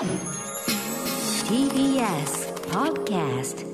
[0.00, 0.08] TBS
[2.70, 3.66] Podcast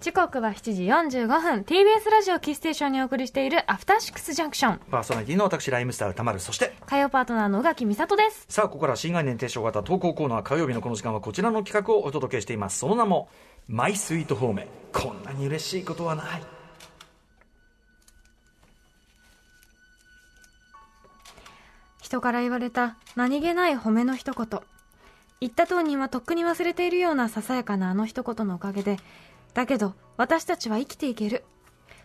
[0.00, 1.60] 時刻は7時45分。
[1.60, 8.46] TBS ラジオキーステーションにお送りしているアフターシックスジャンクションパーソナリティの私ライムスター歌丸そして火曜パートナーの宇垣美里です。
[8.48, 12.78] さあここから新概念提唱型投稿コーナー火曜日のこの時間はこちらの企画をお届けしています。
[12.78, 13.28] その名も
[13.68, 14.66] 「マイスイートホーム。
[14.94, 16.42] こんなに嬉しいことはない」
[22.10, 24.60] 人から言われた何気ない褒めの一言。
[25.40, 28.96] 言った当人はとっくに忘れているようなささやかなあの一言のおかげで
[29.54, 31.44] だけど私たちは生きていける。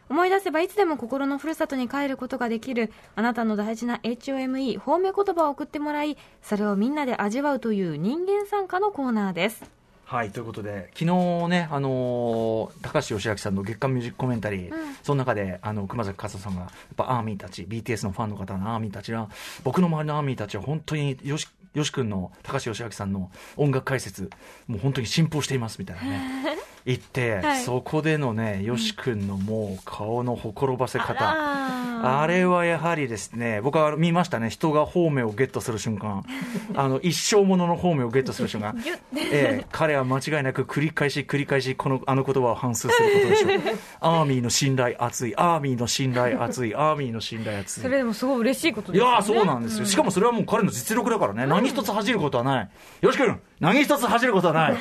[0.07, 9.63] 思い出せばいつでも心のふるさとに帰ることができるあなたの大事な HOME 褒め言葉を送ってもらいそれをみんなで味わうという人間参加のコーナーです。
[10.07, 19.29] はいということで昨日ね、あのー高橋義明さんの月間ミュージックコメンタリー、その中であの熊崎和人さんがやっぱアーミーたち BTS のファンの方のアーミーたちは
[19.63, 24.29] 僕の周りのアーミーたちは本当によしよし君の高橋義明さんの音楽解説
[24.67, 27.63] もう本当に信奉していますみたいなね 言って、はい。
[27.63, 36.23] そこでのねよし君のもう顔のほころばせ方、ああれはやはりですね、僕は見ましたね、人が方面をゲットする瞬間、
[36.75, 38.75] あの一生ものの方面をゲットする瞬間、
[39.15, 43.77] ええ彼は間違いなく繰り返し繰り返しこのあの言葉を反芻することでしょう。
[44.01, 47.83] アーミーの信頼厚い、アーミーの信頼厚い、アーミーの信頼厚い。
[47.83, 49.11] それでもすごい嬉しいことですよね。
[49.11, 52.69] いやーそうなんですよ、しかもそれはもう彼の実力だからね、何一つ恥じることはない、
[53.01, 54.77] よし君、何一つ恥じることはない。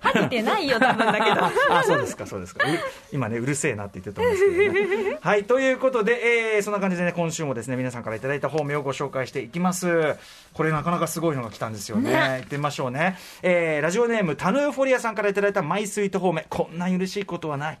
[0.00, 2.66] 恥じてないよ多分だけど あそうですか、そうですか。
[2.66, 2.70] う
[3.12, 5.18] 今ね、うるせえなって言ってたんですけどね。
[5.20, 10.16] はい、ということで、えーそんな感じでね、今週もですね、皆さんからいただいた方面をご紹介していきます。
[10.54, 12.12] これなかなかすごいのが来たんですよね。
[12.14, 13.18] 行ってみましょうね。
[13.42, 17.78] えーラジオネーム、タヌーフォリアさんからいただいたマイスイート方面、こんなに嬉しいことはない。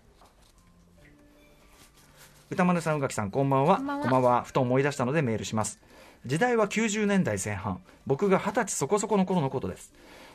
[2.50, 3.76] 歌丸さん、宇垣さん、こんばんは。
[3.76, 5.78] こんばんはふと思い出したのでメールします。
[6.26, 7.80] 時代は90年代前半。
[8.06, 9.92] 僕が二十歳そこそこの頃のことです。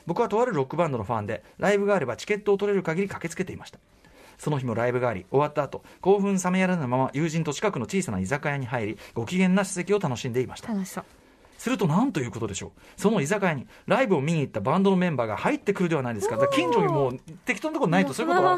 [0.08, 3.80] 僕はとあるロックバンドのファンで、ライブがあればチケットを取れる限り駆けつけていました。
[4.38, 10.70] その日もライブがあり、終わった後、興奮冷めやらぬまま友人と近くの小さな居酒屋に入り、ご機嫌な席を楽しんでいました。
[10.70, 11.06] 楽しそう
[11.58, 12.82] すると何ということでしょう。
[12.96, 16.36] その居酒屋にライブを見に行ったバンドのメンバーが入ってくるではないですか。
[16.36, 18.58] だから近所にもう適当なところないとそういうことは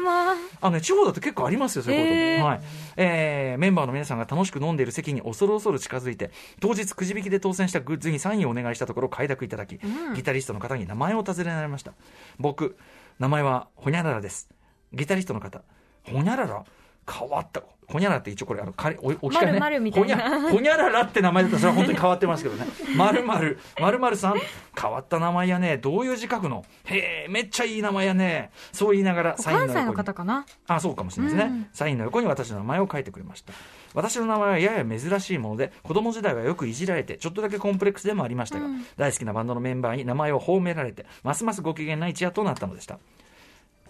[0.60, 2.14] あのね、地方だと結構ありますよ、そういうこと。
[2.14, 2.60] へーはい。
[2.96, 9.78] えーメンバーの皆さんが楽しく飲んでいる席に恐る恐る近づいて、当日くじ引きで当選したグッズにサインをお願いしたところ快諾いただき、
[10.14, 11.92] ギタリストの方に名前を尋ねられました。
[12.38, 12.76] 僕、
[13.18, 14.48] 名前はホニャララです。
[14.92, 15.62] ギタリストの方、
[16.04, 16.64] ホニャララ？
[17.10, 17.62] 変わった。
[17.90, 19.60] ホニャララって一応これ、あの、仮お置き換えね。
[19.60, 20.16] 丸々みたいな。
[20.16, 22.66] ホニャホニャララって名前だったらそれは本当に変わってますけどね。
[22.94, 24.34] まるまる、まるまるさん、
[24.78, 25.78] 変わった名前やね。
[25.78, 26.66] どういう字書くの？
[26.84, 28.50] へえ、めっちゃいい名前やね。
[28.72, 29.74] そう言いながらサインの横に。
[29.74, 30.44] 関西の方かな？
[30.66, 31.66] あそうかもしれないですね、うん。
[31.72, 33.54] サインの横に私の名前を書いてくれました。
[33.94, 38.84] 私の名前はやや珍しいもので子供時代はよくいじられてちょっとだけコンプレックスでもありましたが、うん。
[38.98, 42.96] 大好きなバンドのメンバーに名前を褒められてますますご機嫌な一夜となったのでした。
[42.96, 43.00] こ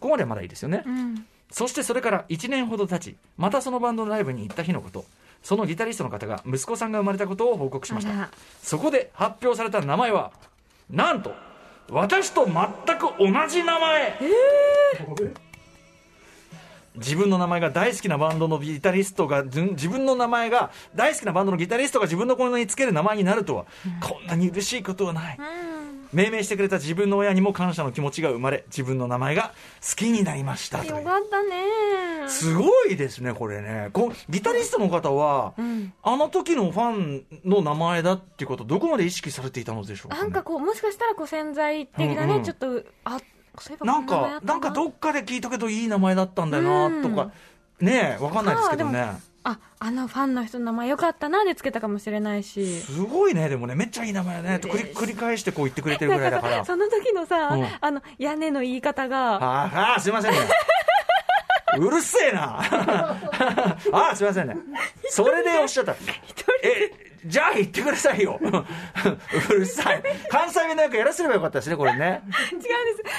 [0.03, 5.04] こまではまだいいですよね、うんそしてそれから1年ほど経ちまたそのバンドのライブに行った日のこと。
[5.41, 8.28] そのギタリストの方が息子さんが生まれたことを報告しました。
[8.60, 10.32] そこで発表された名前は
[10.91, 11.32] なんと
[11.91, 14.19] 私と全く同じ名前、
[16.97, 23.65] 自分の名前が大好きなバンドのギタリストが自分の名前が大好きなバンドのギタリストが自分の子につける名前になるとは、
[24.03, 25.38] こんなに嬉しいことはない、
[26.13, 33.89] 命名してくれた自分の親にも感謝の気持ちが生まれ自分の名前が好きになりましたよかったねすごいですね、これね。
[33.93, 40.23] こうギタリストの方は、んあの時のファンの名前だっていうこと、どこまで意識されていたのでしょうか、ね。
[40.23, 43.19] なんかこうもしかしたらこう潜在的なね、うんうんちょっとあ
[43.85, 47.33] なんかなんかどっかで聞いたけどいい名前だったんだよな、とか、
[47.81, 49.15] ねえ、わかんないですけどね。
[49.50, 56.64] ああのファンの人の名前よかったなでつけたかもしれないしすごいね、でもね、めっちゃいい名前だね、と繰り繰り返してこう言ってくれてるぐらいだから。
[56.66, 60.38] その時のさ、うんあの屋根の言い方があーあー、すいませんね。
[61.78, 62.59] うるせえな。
[62.60, 64.56] あーすいませんね。
[65.10, 65.92] それでおっしゃった。
[66.62, 68.39] え、じゃあ言ってくださいよ。
[68.43, 70.03] うるさい。
[70.31, 72.22] 関西弁なんかやらせればよかったですね、これね。
[72.53, 72.66] 違うんで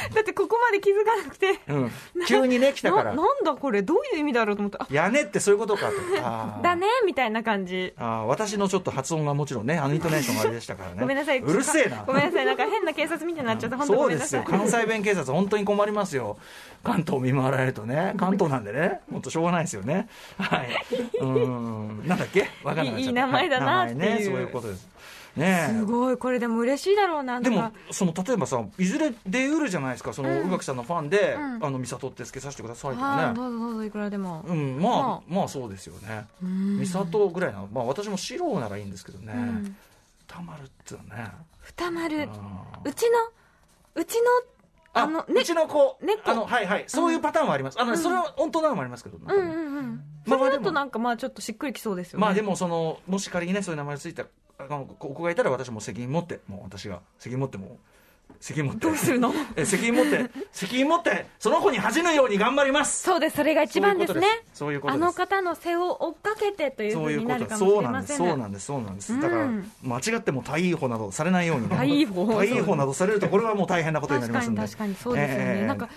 [0.09, 0.15] す。
[0.15, 1.91] だってここまで気づかなくて、うん。
[2.27, 3.13] 急にね、来たから。
[3.13, 3.15] な。
[3.15, 3.81] なんだこれ？
[3.81, 5.94] どういう意味だろうと思ってあ屋根ってそういうことかと。
[6.63, 7.94] だねみたいな感じ。
[7.97, 10.95] あー私のちょっと発音がもちろんね、あのイントネーションがあれでしたからね。
[11.00, 11.39] ごめんなさい。
[11.39, 12.03] うるせえな。
[12.06, 12.45] ごめんなさい。
[12.45, 16.38] なんか変な警察みたいになっちゃって本当ごそうですよ関西弁警察本当に困りますよ。
[16.83, 18.13] 関東見回られるとね。
[18.18, 19.01] 関東なんでね。
[19.09, 20.07] もっとしょうがないですよね。
[20.38, 20.69] はい。
[21.19, 22.07] うん。
[22.07, 22.50] なんだっけ？
[22.63, 23.00] わかんなくなっちゃった。
[23.00, 24.87] いい名前だなねそういうことです。
[25.35, 25.73] ねえ。
[25.73, 26.17] すごい。
[26.17, 30.47] これでも嬉しいだろうなでもその例えばさいずれ出うるじゃないですかそのうん。
[30.47, 31.65] 宇垣さんのファンで、うん。
[31.65, 34.43] あの美里ってつけさせてくださいとはいかねどうぞどうぞいくらでも。
[34.47, 36.25] うんまあ、ままあそうですよね。
[36.41, 36.79] うん。
[36.79, 39.75] 美里ぐらいなのまあ私も四郎ならいいんですけどね、うん。
[40.27, 41.31] たまるってね。
[41.61, 42.23] 二丸。
[42.23, 43.17] あうちの？
[43.95, 44.23] うちの？
[44.94, 46.31] ああのうちの子、猫。
[46.31, 47.80] あの、はいはい、そういうパターンはあります。
[47.80, 50.03] あの、それは本当なのもありますけど、うんうんうん。
[50.27, 52.21] それだとなんかまあちょっとしっくりきそうですよね。
[52.25, 54.25] まあでもそのもし仮にねそういう名前がついた
[54.57, 57.69] あのお子がいたら私も責任持ってもう私が責任持ってもう
[58.39, 58.87] 責任持って。
[58.87, 59.33] どうするの？
[59.55, 60.31] え責任持って。
[60.51, 63.03] 責任持ってその子に恥じぬように頑張ります。
[63.03, 64.27] そうですそれが一番ですね。
[64.53, 65.03] そういうことです。
[65.03, 68.21] あの方の背を追っかけてというふうになるかもしそうなんです。
[68.21, 68.65] れませんねそうなんです。
[68.65, 69.21] そうなんです、うん。
[69.21, 69.47] だから
[69.83, 71.69] 間違っても逮捕などされないように。
[71.69, 74.61] ね逮捕逮捕などされるとこれはもう大変なことになりますんで。
[74.61, 75.15] 確かに確かに。
[75.15, 75.67] そうですよね、ええ。
[75.67, 75.89] なんか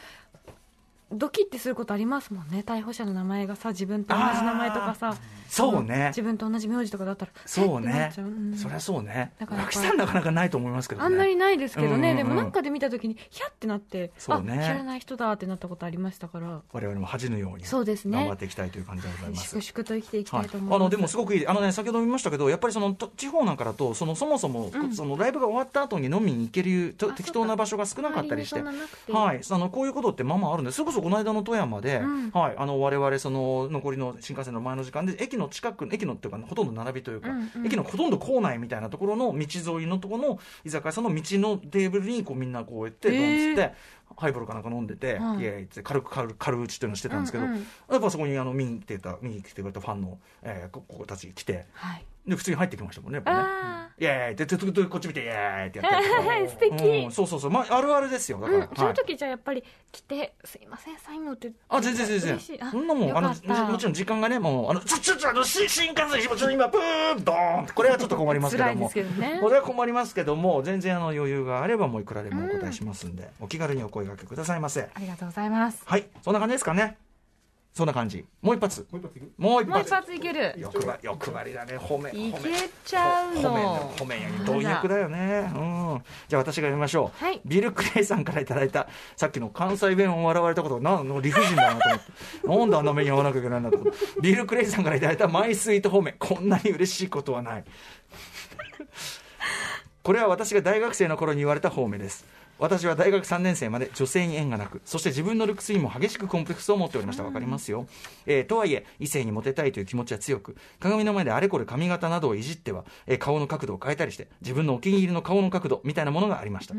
[1.14, 2.62] ドキッてすることありますもんね。
[2.67, 5.17] 逮捕者の名前がさ自分と同じ名前とかさ。
[5.49, 6.09] そうね。
[6.09, 8.11] 自分と同じ名字とかだったらそうね。
[8.17, 8.20] う。
[8.23, 8.56] うん。
[8.56, 9.32] そりゃそうね。
[9.38, 11.06] 脇さんなかなかないと思いますけどね。
[11.06, 12.17] あんまりないですけどね、うんうんうん。
[12.17, 14.59] でもなんかで見たときにヒャってなって、そうね。
[14.59, 16.62] あ知らない人だってなったことありましたから。
[16.73, 18.17] 我々も恥じぬようにそうですね。
[18.17, 19.61] 頑張っていきたいという感じでございます。
[19.61, 21.47] 粛々と生きていきたはいいと思います、あのでもすごくいい。
[21.47, 24.94] あのね先ほども言いましたけどやっぱりそのと地方なんかだとそのそもそも、うん。
[24.94, 28.62] そのライブが終わった後に飲みに行ける適当な場所が少なかったりして。
[29.12, 29.41] はい。
[29.50, 32.31] あのこういうことってまあまああるんでそれこそこの間の富山で、うん。
[32.31, 37.66] はいあの我々その残りの新幹線の前の時間で駅の近く駅のっていうかほとんど並びというか、うんうん。
[37.66, 43.75] 駅のほとんど構内みたいなところの道沿いのところの居酒屋さんの道のテーブルにこうみんなこうやってドンっつって、
[44.16, 45.40] ハイボールかなんか飲んでて、はい。
[45.40, 47.58] イエーイって軽く軽く軽打ちっていうのをしてたんですけど、うんうん。
[47.58, 53.39] やっぱそこにあの見に来てた見に来てくれたファンの、えー、ここたち来てはいで普通に入ってきましたもんねやっぱね。
[53.41, 54.33] あイエーイ。
[54.33, 56.21] ってトゥトゥトゥこっち見てイエーイってやったりとか。
[56.23, 56.85] は い素敵。
[57.05, 57.11] うん。
[57.13, 58.39] そうそうそう、まあ、あるあるですよ。
[58.39, 62.41] だあ、から、うん、そのはい時じゃあやっぱり来て「すいませんサインを」ってあ全然全然
[62.71, 69.39] そんなもんあのもちろん時間がねもうあのちょちょちょあのし新幹線今ちょ今ブーンドーンこれはちょっと困りますけど辛いでもすけどね。
[69.41, 74.89] これは困りますけども全然あの余裕があればもういくらでもお答えしますんで、お気軽にお声掛けくださいませ。
[74.95, 75.83] ありがとうございます。
[75.85, 76.07] はい。
[76.23, 76.97] そんな感じですかね
[77.73, 78.23] そんな感じ。
[78.43, 78.87] もう一発。
[78.91, 79.33] もう一発いく？
[79.39, 80.55] もう一もう一発発いける。
[80.59, 81.79] 欲張欲張りだね。
[81.79, 82.51] 褒めい褒め。
[82.53, 85.51] けちゃう褒めの褒めやに貪欲だよね。
[85.55, 86.03] うん。
[86.29, 87.41] じゃあ私が読みましょう、はい。
[87.47, 92.49] ビル・クレイさんからいただいたさっきの関西弁を笑われたことなんの理不尽だなと思って。
[92.49, 93.99] なんであんな目に遭わなきゃいけないんだと思って。
[94.21, 96.13] ビル・クレイさんからいただいたマイスイート褒め。
[96.13, 97.65] こんなに嬉しいことはない。
[100.03, 102.27] これは私が大学生の頃に言われた褒めです
[102.62, 107.25] 私は大学3年生まで女性に縁がなくそして自分のルックスにも激しくコンプレックスを持っておりました。
[107.25, 107.87] わかりますよ、
[108.25, 116.75] えーとはいえ異性にモテたいという気持ちは強く鏡の前であれこれ髪型などをいじっては、えー顔の角度を変えたりして自分のお気に入りの顔の角度みたいなものがありました、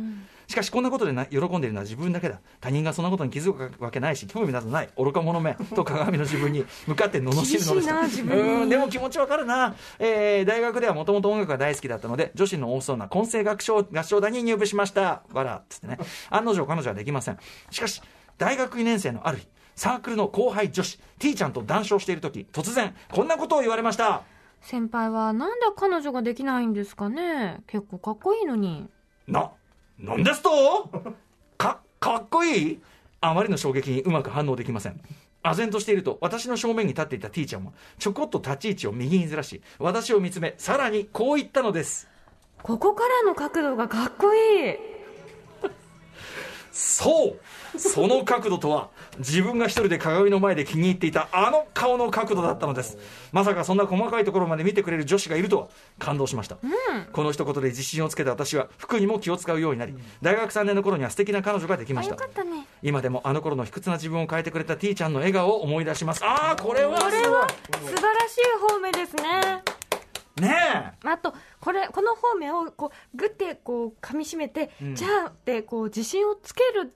[0.47, 2.39] しかしこんなことでな喜んでいるのは自分だけだ。
[2.61, 4.89] 他人がそんなことに気づくわけないし興味などない。
[4.97, 5.55] 愚か者め。
[5.75, 7.47] と鏡の自分に向かって罵るので
[7.81, 15.23] したうんでも気持ちわかるな、えー大学ではもともと音楽が大好きだったので女子の多そうな混声楽章合唱団に入部しました。
[15.33, 15.97] わらっつってね。
[16.29, 17.37] 案の定彼女はできません。
[17.69, 18.01] しかし
[18.37, 24.23] 大学2年生のある日サークルの後輩女子 T ちゃんと談笑している時突然こんなことを言われました。
[24.61, 27.61] 先輩はなんで彼女ができないんですかね。
[27.67, 28.87] 結構かっこいいのに。
[29.27, 29.51] な、
[29.99, 30.89] なんですと？
[31.57, 32.81] か、かっこいい？
[33.19, 35.01] あまりの衝撃にうまく反応できません。
[35.43, 42.07] 唖然としていると、私の正面に立っていた T ちゃんは、ちょこっと立ち位置を右にずらし、私を見つめ、さらにこう言ったのです。
[42.61, 44.75] ここからの角度がかっこいい
[46.73, 47.37] そ
[47.75, 47.79] う。
[47.79, 48.89] その角度とは、
[49.19, 52.97] 自分が一人で鏡の前で気に入っていたあの顔の角度だったのです。
[53.31, 55.67] まさかそんな細かいところまで見てくれる女子がいるとは、
[55.99, 56.57] 感動しました。
[57.11, 59.93] この一言で自信をつけた私は、服にも気を使うようになり、
[60.23, 62.15] 大学3年の頃には素敵な彼女ができました。
[62.15, 62.67] ね。
[62.81, 66.25] 今でもあの頃の卑屈な自分を変えてくれた T ちゃんの笑顔を思い出します。
[66.25, 69.63] ああこれはこれは素晴らしい方面ですね。
[70.41, 70.72] ね
[71.05, 74.95] あとこれこの方面をこうグッてこう噛み締めて、うん。
[74.95, 76.91] じゃあってこう自信をつける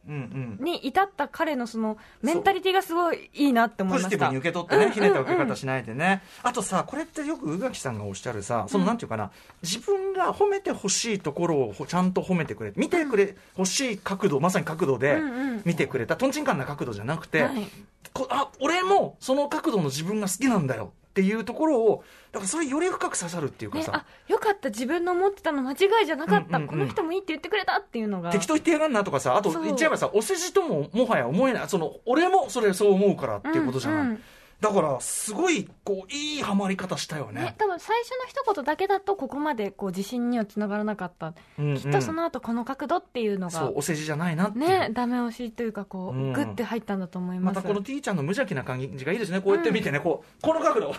[0.60, 4.16] に至った彼のそのメンタリティがすごいいいなって思ポいました。
[4.16, 15.62] ジティブに受け取ってね、ひねった受けうんうん方しないでね、あとさ、これってよく宇垣さんがおっしゃるさ、そのなんていうかな、自分が褒めてほしいところをほちゃんと褒めてくれ、見てくれほしい角度、まさに角度でうんうん。
[15.66, 17.68] 見てくれた、とんちんかんな角度じゃなくて、はい。
[18.14, 26.68] こあ俺もその角度の自分が好きなんだよっていうところを、だからそれより深く刺さるっていうかね、さあ、よかった自分の思ってたの間違いじゃなかった、うんうんうん。
[26.68, 28.30] この人もいいって言ってくれたっていうのが。
[28.30, 34.02] 適当言ってやがんなとかさ、あと言っちゃえばさ、お世辞とももはや思えない、その俺もそれそう思うからっていうことじゃない。
[34.02, 34.24] うんうん
[34.60, 37.56] だから、すごい、こう、いいハマり方したよねね。
[37.58, 44.60] 多分最初の一言だけだとここまでこう自信にはつながらなかった、うんうんきっとその後この角度っていうのがそう、お世辞じゃないなって。
[44.60, 49.42] ねダメ押しというかこう、うんグッて入ったんだと思いまますたこの T ちゃんの無邪気な感じがいいですね。
[49.42, 50.94] こうやって見てね、こう、この角度。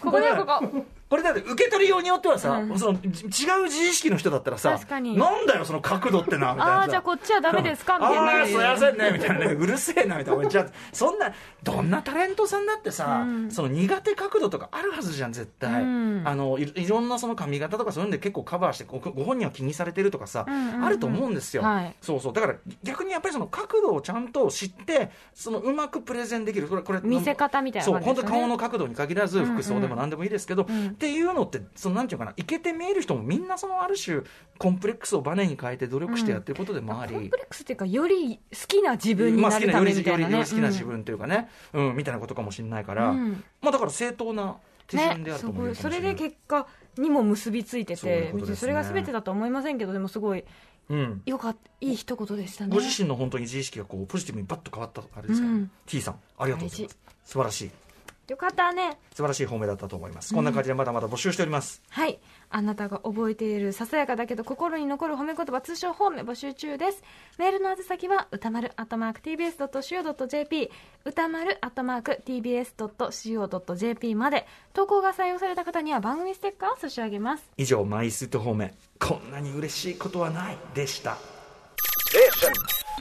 [0.00, 2.78] ここねこここれだって受け取りようによってはさ、うん。
[2.78, 6.72] そのじ違う自意識の人だったらさなんだよその角度ってなみたいな。
[6.72, 7.98] さああじゃあこっちはダメですか？
[8.00, 8.22] みたいな。
[8.22, 9.46] ああすいませんねみたいな。
[9.46, 10.48] ねうるせえなみたいな。
[10.48, 11.32] じゃあそんな
[11.62, 13.50] どんなタレントさんだってさ、うん。
[13.50, 16.22] その苦手角度とかあるはずじゃん絶対、うん。
[16.24, 21.94] あのいいろんなその髪型とかそういうんで結構カバーしてごご本人は気にされてるとかさ、うんうんうんあると思うんですよ、はい。
[22.00, 22.32] そうそう。
[22.32, 26.68] だから逆にやっぱりその角度をちゃんと知ってそのうまくプレゼンできる。
[26.68, 34.22] これこれ見せ方みたいなそう本当顔の角度に限らず服装でも何でもいいですけど、うんっていうのってそのなんていうかなイケて見える人もみんなそのある種
[34.58, 40.36] コンプレックスをバネに変えて努力してやってることでもあり、コンプレックスっていうかより好きな自分にまあ、好きななるためみたいなね。
[40.38, 43.44] より好きな自分というかね、うんみたいなことかもしれないから、うん。
[43.60, 48.68] まあだから正当な手順であると思うかもしれない、で結果にも結びついてそういうてことですね。
[48.68, 50.44] れが全てだとは思いませんけどでもすごい
[50.88, 52.70] うん、よかったいい一言でしたね。
[52.70, 55.46] ご自身の本当に自意識がこうポジティブにバッと変わったあれですか？
[55.46, 55.70] ら、ねうん。
[55.84, 56.98] T さんありがとうございます。
[57.24, 57.70] 素晴らしい
[58.28, 58.98] よかったね。
[59.14, 61.82] 素晴らしい褒めだったと思います、こんな感じでまだまだ募集しております。
[61.88, 62.18] はい。
[62.48, 67.02] あなたが覚えているささやかだけど心に残る褒め言葉通称褒め募集中です。
[67.38, 70.70] メールの宛先は歌丸 @tbs.co.jp
[71.04, 73.34] 歌丸 @tbs.co.jp
[74.14, 74.46] まで。
[74.72, 77.44] 投稿が採用された方には番組ステッカーを差し上げます。
[77.56, 78.74] 以上マイスート褒め。
[79.00, 80.58] こんなに嬉しいことはない。
[80.74, 81.16] でした。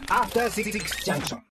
[0.08, 1.39] After Six Junction.